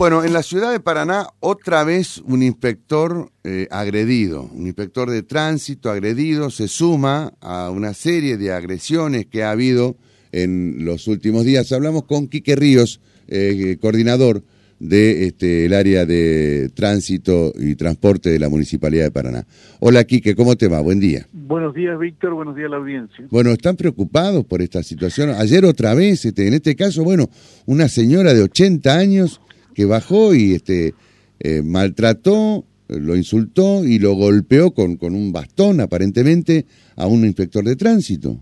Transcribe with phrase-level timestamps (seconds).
[0.00, 5.22] Bueno, en la ciudad de Paraná, otra vez un inspector eh, agredido, un inspector de
[5.22, 9.96] tránsito agredido, se suma a una serie de agresiones que ha habido
[10.32, 11.70] en los últimos días.
[11.72, 14.42] Hablamos con Quique Ríos, eh, coordinador
[14.78, 19.46] del este, el área de tránsito y transporte de la Municipalidad de Paraná.
[19.80, 20.80] Hola Quique, ¿cómo te va?
[20.80, 21.26] Buen día.
[21.30, 23.26] Buenos días Víctor, buenos días a la audiencia.
[23.30, 25.28] Bueno, ¿están preocupados por esta situación?
[25.28, 27.28] Ayer otra vez, este, en este caso, bueno,
[27.66, 29.42] una señora de 80 años
[29.74, 30.94] que bajó y este
[31.38, 37.64] eh, maltrató, lo insultó y lo golpeó con, con un bastón aparentemente a un inspector
[37.64, 38.36] de tránsito.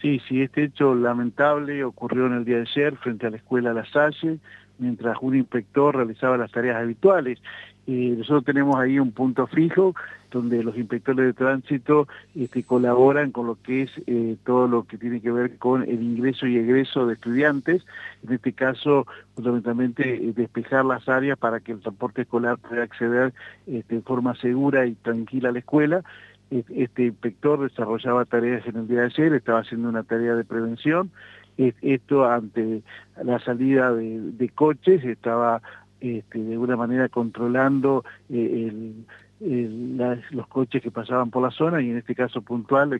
[0.00, 3.72] Sí, sí, este hecho lamentable ocurrió en el día de ayer frente a la escuela
[3.72, 4.38] La Salle,
[4.78, 7.38] mientras un inspector realizaba las tareas habituales.
[7.86, 9.94] Eh, nosotros tenemos ahí un punto fijo
[10.30, 14.96] donde los inspectores de tránsito este, colaboran con lo que es eh, todo lo que
[14.96, 17.84] tiene que ver con el ingreso y egreso de estudiantes,
[18.26, 23.34] en este caso fundamentalmente eh, despejar las áreas para que el transporte escolar pueda acceder
[23.66, 26.04] este, de forma segura y tranquila a la escuela.
[26.50, 31.10] Este inspector desarrollaba tareas en el día de ayer, estaba haciendo una tarea de prevención,
[31.56, 32.82] esto ante
[33.22, 35.62] la salida de, coches, estaba
[36.02, 38.92] este, de alguna manera controlando eh,
[39.40, 42.92] los coches que pasaban por la zona y en este caso puntual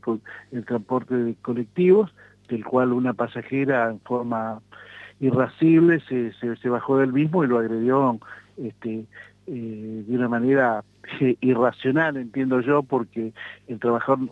[0.53, 2.14] el, transporte de colectivos,
[2.48, 4.61] del cual una pasajera en forma
[5.19, 8.20] irascible se, se, bajó del mismo y lo agredió
[8.56, 9.05] este,
[9.47, 10.85] eh, de una manera
[11.21, 13.33] eh, irracional, entiendo yo, porque
[13.67, 14.31] el trabajador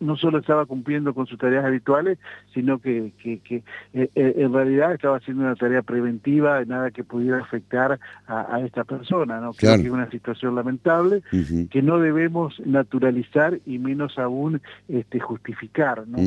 [0.00, 2.18] no solo estaba cumpliendo con sus tareas habituales,
[2.54, 3.62] sino que, que,
[3.92, 8.84] eh, en realidad estaba haciendo una tarea preventiva, de nada que pudiera afectar a, esta
[8.84, 9.40] persona.
[9.40, 9.52] ¿no?
[9.52, 11.22] Creo que es una situación lamentable
[11.70, 16.06] que no debemos naturalizar y menos aún este, justificar.
[16.08, 16.18] ¿no?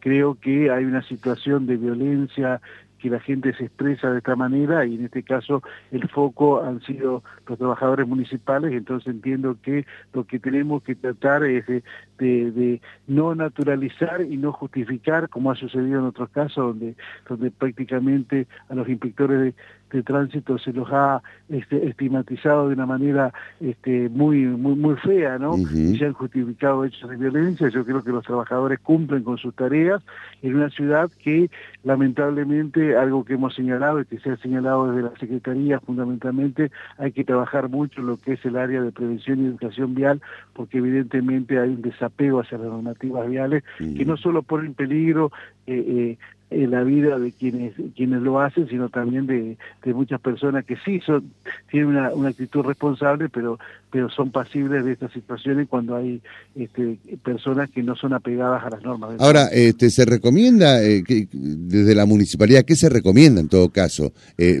[0.00, 2.60] Creo que hay una situación de violencia
[2.98, 6.80] que la gente se expresa de esta manera y en este caso el foco han
[6.82, 13.34] sido los trabajadores municipales, entonces entiendo que lo que tenemos que tratar es de, no
[13.34, 16.96] naturalizar y no justificar, como ha sucedido en otros casos, donde,
[17.28, 19.54] donde prácticamente a los inspectores de,
[20.02, 25.56] tránsito se los ha este, estigmatizado de una manera este, muy, muy, muy fea, ¿no?
[25.56, 27.68] Y se han justificado hechos de violencia.
[27.68, 30.02] Yo creo que los trabajadores cumplen con sus tareas
[30.42, 31.50] en una ciudad que
[31.84, 37.12] lamentablemente, algo que hemos señalado y que se ha señalado desde la Secretaría fundamentalmente, hay
[37.12, 40.20] que trabajar mucho en lo que es el área de prevención y educación vial,
[40.52, 44.74] porque evidentemente hay un desafío apego hacia las normativas viales, que no solo ponen en
[44.74, 45.30] peligro
[45.66, 46.18] eh, eh,
[46.50, 49.56] la vida de quienes quienes lo hacen, sino también de,
[49.92, 51.32] muchas personas que sí son
[51.70, 53.58] tienen una, una, actitud responsable, pero
[53.90, 56.20] pero son pasibles de estas situaciones cuando hay
[56.54, 59.16] este, personas que no son apegadas a las normas.
[59.18, 64.12] Ahora, este, se recomienda eh, que, desde la municipalidad, ¿qué se recomienda en todo caso?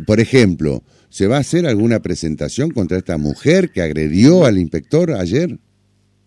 [0.06, 5.12] por ejemplo, ¿se va a hacer alguna presentación contra esta mujer que agredió al inspector
[5.12, 5.58] ayer?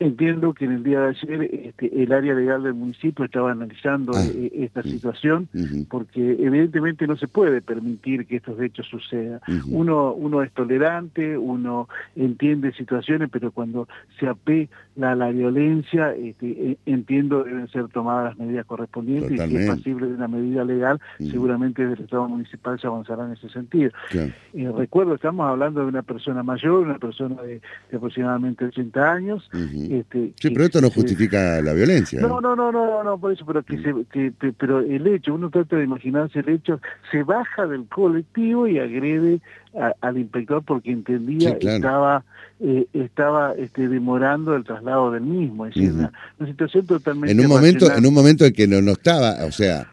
[0.01, 4.13] Entiendo que en el día de ayer este, el área legal del municipio estaba analizando
[4.15, 5.47] ah, eh, esta situación
[5.89, 9.41] porque evidentemente no se puede permitir que estos hechos sucedan.
[9.67, 13.87] uno, uno es tolerante, uno entiende situaciones, pero cuando
[14.19, 14.69] se apela
[15.01, 19.69] a la violencia, este, e, entiendo deben ser tomadas las medidas correspondientes y si es
[19.69, 23.91] posible de una medida legal, seguramente desde el Estado municipal se avanzará en ese sentido.
[24.13, 27.61] Eh, recuerdo, estamos hablando de una persona mayor, una persona de,
[27.95, 32.19] aproximadamente 80 años, este, sí, pero esto no justifica la violencia.
[32.21, 35.49] No, no, no, no, no, por eso, pero que, se, que, pero el hecho, uno
[35.49, 36.81] trata de imaginarse el hecho,
[37.11, 39.39] se baja del colectivo y agrede
[40.01, 42.23] al inspector porque entendía que estaba
[42.59, 46.11] eh, estaba este, demorando el traslado del mismo, es decir, una,
[46.45, 49.87] situación totalmente en un momento en un momento en que no, no estaba, o sea,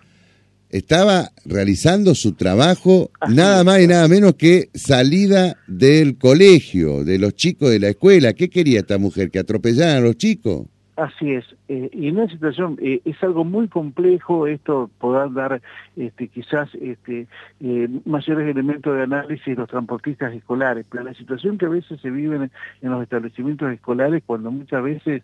[0.71, 7.35] estaba realizando su trabajo nada más y nada menos que salida del colegio, de los
[7.35, 8.35] chicos de la escuela.
[8.35, 9.31] ¿Qué quería esta mujer?
[9.31, 10.67] ¿Que atropellaran a los chicos?
[10.97, 15.61] Así es, eh, y en una situación eh, es algo muy complejo esto poder dar
[15.97, 17.27] este, quizás este,
[17.61, 22.11] eh, mayores elementos de análisis los transportistas escolares, pero la situación que a veces se
[22.11, 22.51] vive en,
[22.91, 25.23] los establecimientos escolares cuando muchas veces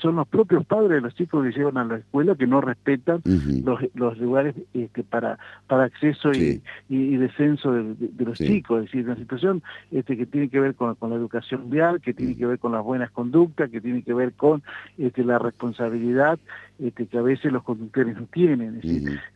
[0.00, 3.22] son los propios padres de los chicos que llevan a la escuela que no respetan
[3.64, 9.62] los, lugares este, para, para acceso y, descenso de, los chicos, es decir, una situación
[9.90, 12.84] este, que tiene que ver con, la educación vial, que tiene que ver con las
[12.84, 14.62] buenas conductas, que tiene que ver con
[14.96, 18.80] este, la responsabilidad este, que a veces los conductores no tienen.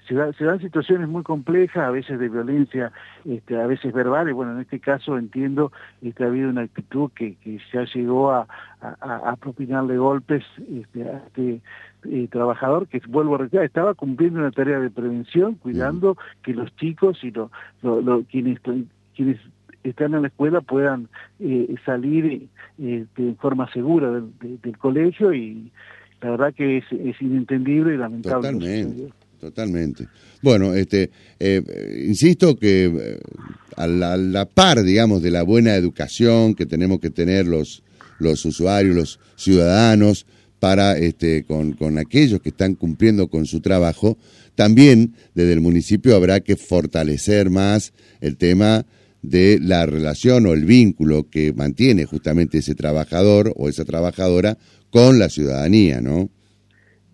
[0.08, 2.92] se, dan situaciones muy complejas, a veces de violencia,
[3.24, 4.34] este, a veces verbales.
[4.34, 8.32] Bueno, en este caso entiendo que este, ha habido una actitud que, que ya llegó
[8.32, 8.46] a,
[8.80, 11.60] a, propinarle golpes este, a este
[12.04, 16.74] eh, trabajador que, vuelvo a reiterar, estaba cumpliendo una tarea de prevención, cuidando que los
[16.76, 17.50] chicos y lo,
[18.30, 18.60] quienes,
[19.14, 19.40] quienes
[19.82, 21.08] están en la escuela puedan
[21.40, 22.48] eh, salir
[22.78, 25.70] eh, de forma segura del, colegio y
[26.24, 26.84] la verdad que es,
[27.20, 28.50] inentendible y lamentable.
[28.50, 30.08] Totalmente, totalmente.
[30.40, 31.62] Bueno, este, eh,
[32.06, 33.18] insisto que
[33.76, 37.82] a la, par, digamos, de la buena educación que tenemos que tener los,
[38.18, 40.26] los usuarios, los ciudadanos,
[40.60, 44.16] para este, con, con aquellos que están cumpliendo con su trabajo,
[44.54, 47.92] también desde el municipio habrá que fortalecer más
[48.22, 48.86] el tema
[49.24, 54.58] de la relación o el vínculo que mantiene justamente ese trabajador o esa trabajadora
[54.90, 56.28] con la ciudadanía, ¿no?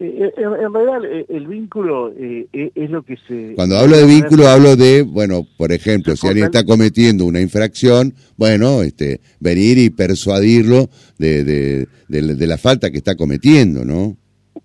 [0.01, 3.53] Eh, eh, en, realidad eh, el vínculo es lo que se...
[3.55, 8.15] Cuando hablo de vínculo hablo de, bueno, por ejemplo, si alguien está cometiendo una infracción,
[8.37, 14.17] bueno, este, venir y persuadirlo de, de, de la falta que está cometiendo, ¿no?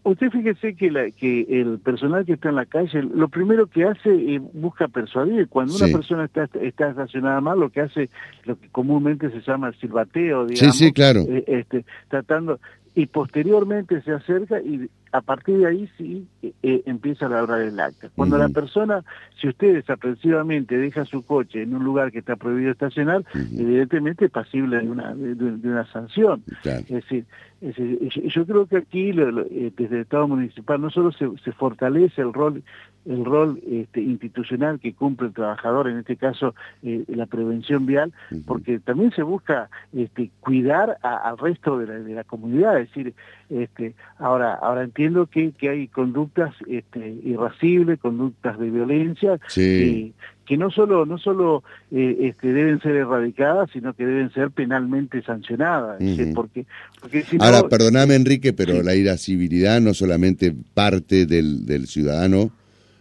[0.04, 3.86] Usted fíjese que, la, que el personal que está en la calle, lo primero que
[3.86, 5.48] hace es busca persuadir.
[5.48, 8.10] Cuando una persona está, está estacionada mal, lo que hace,
[8.46, 10.76] lo que comúnmente se llama el silbateo, digamos.
[10.76, 11.22] Sí, sí, claro.
[11.28, 12.60] Eh, este, tratando,
[12.96, 17.62] y posteriormente se acerca y a partir de ahí sí eh, eh, empieza a labrar
[17.62, 18.10] el acta.
[18.16, 19.04] Cuando la persona,
[19.40, 24.32] si usted desaprensivamente deja su coche en un lugar que está prohibido estacionar, evidentemente es
[24.32, 26.42] pasible de una, de, una sanción.
[26.64, 27.26] Es, decir,
[27.74, 32.34] yo creo que aquí eh, desde el Estado municipal no solo se, se fortalece el
[32.34, 32.64] rol
[33.06, 38.12] el rol este, institucional que cumple el trabajador, en este caso la prevención vial,
[38.48, 43.14] porque también se busca este, cuidar al resto de la, de la comunidad, es decir,
[43.50, 47.16] este, ahora, ahora entiendo que, que hay conductas este,
[48.02, 49.40] conductas de violencia,
[50.46, 55.22] que no solo, no solo eh, este, deben ser erradicadas, sino que deben ser penalmente
[55.24, 55.98] sancionadas.
[56.34, 56.66] porque,
[57.02, 62.52] porque ahora, perdóname Enrique, pero la irascibilidad no solamente parte del, del ciudadano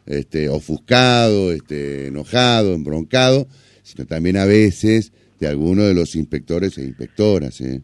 [0.07, 3.47] este, ofuscado, este, enojado, embroncado,
[3.83, 7.61] sino también a veces de algunos de los inspectores e inspectoras.
[7.61, 7.83] ¿eh?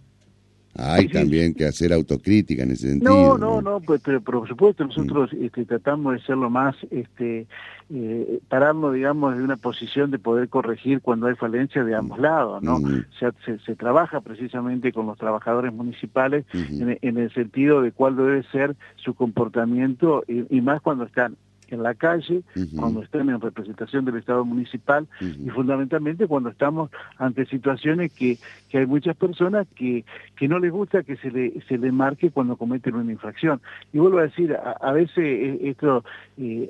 [0.76, 3.37] Hay también que hacer autocrítica en ese sentido.
[3.37, 5.44] No, no, no, pues, pero, por supuesto nosotros mm.
[5.44, 7.46] este, tratamos de ser lo más, este,
[7.93, 12.22] eh, pararnos, digamos, de una posición de poder corregir cuando hay falencias de ambos mm.
[12.22, 12.78] lados, ¿no?
[12.78, 13.05] Mm.
[13.19, 18.76] se, se, trabaja precisamente con los trabajadores municipales en, el sentido de cuál debe ser
[18.96, 21.37] su comportamiento y más cuando están
[21.70, 22.43] en la calle,
[22.76, 28.38] cuando estén en representación del Estado municipal y fundamentalmente cuando estamos ante situaciones que,
[28.69, 30.05] que hay muchas personas que,
[30.37, 33.61] que no les gusta que se le, se le marque cuando cometen una infracción.
[33.93, 36.05] Y vuelvo a decir, a, veces eh, esto
[36.38, 36.69] eh,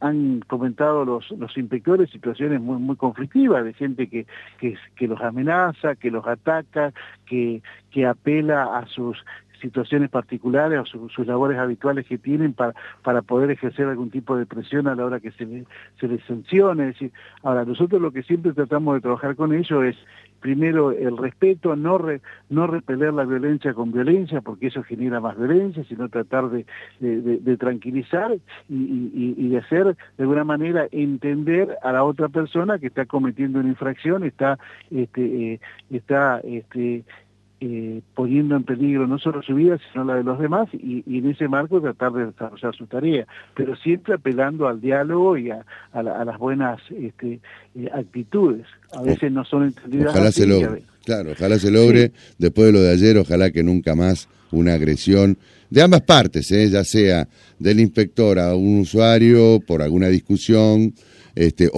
[0.00, 4.26] han comentado los, los inspectores situaciones muy muy conflictivas de gente que,
[4.58, 6.92] que, que los amenaza, que los ataca,
[7.26, 9.24] que, que apela a sus
[9.64, 14.44] situaciones particulares o sus labores habituales que tienen para, para poder ejercer algún tipo de
[14.44, 15.64] presión a la hora que se,
[15.98, 16.94] se les sancione.
[17.42, 19.96] Ahora, nosotros lo que siempre tratamos de trabajar con ellos es,
[20.40, 21.98] primero, el respeto, no,
[22.50, 26.66] no repeler la violencia con violencia, porque eso genera más violencia, sino tratar de,
[27.00, 28.36] de, tranquilizar
[28.68, 33.60] y, y, de hacer, de alguna manera, entender a la otra persona que está cometiendo
[33.60, 34.58] una infracción, está,
[34.90, 35.60] este, eh,
[35.90, 37.04] está este,
[37.66, 41.30] eh, poniendo en peligro no solo su vida, sino la de los demás, y, en
[41.30, 43.26] ese marco tratar de desarrollar su tarea,
[43.56, 45.64] pero siempre apelando al diálogo y a,
[45.94, 47.40] las buenas este,
[47.74, 48.66] eh, actitudes.
[48.92, 50.10] A veces no son entendidas.
[50.10, 50.82] Ojalá se logre.
[51.06, 52.12] Claro, ojalá se logre.
[52.36, 55.38] Después de lo de ayer, ojalá que nunca más una agresión
[55.70, 56.68] de ambas partes, ¿eh?
[56.68, 57.26] ya sea
[57.58, 60.92] del inspector a un usuario por alguna discusión,
[61.34, 61.70] este,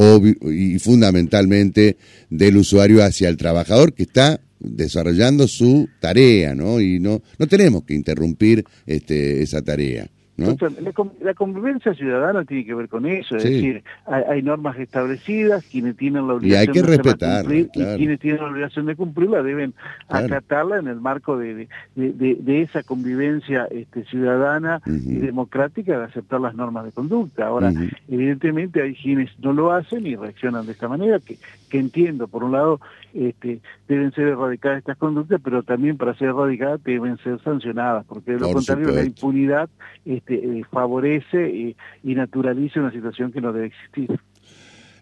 [0.43, 1.97] y fundamentalmente
[2.29, 6.81] del usuario hacia el trabajador que está desarrollando su tarea, ¿no?
[6.81, 10.11] Y no, no tenemos que interrumpir este, esa tarea.
[10.37, 16.27] La, convivencia ciudadana tiene que ver con eso, es decir, hay, normas establecidas, quienes tienen
[16.27, 19.73] la obligación de cumplir y quienes tienen la obligación de cumplirla deben
[20.09, 26.55] acatarla en el marco de, de, esa convivencia este, ciudadana y democrática de aceptar las
[26.55, 27.47] normas de conducta.
[27.47, 27.73] Ahora,
[28.09, 31.39] evidentemente hay quienes no lo hacen y reaccionan de esta manera, que,
[31.71, 32.81] que entiendo, por un lado,
[33.15, 38.33] este, deben ser erradicadas estas conductas, pero también para ser erradicadas deben ser sancionadas, porque
[38.33, 39.71] de lo contrario la impunidad
[40.05, 41.77] este, eh, favorece y,
[42.15, 44.09] naturaliza una situación que no debe existir.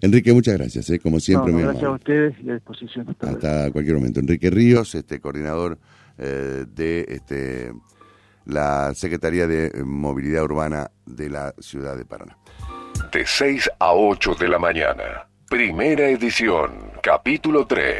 [0.00, 0.98] Enrique, muchas gracias, ¿eh?
[0.98, 1.52] como siempre.
[1.52, 3.16] gracias a ustedes y a disposición.
[3.20, 4.20] Hasta, cualquier momento.
[4.20, 5.78] Enrique Ríos, este coordinador
[6.18, 7.72] eh, de este,
[8.44, 12.36] la Secretaría de Movilidad Urbana de la Ciudad de Paraná.
[13.12, 17.92] De 6 a 8 de la mañana, primera edición, capítulo 3.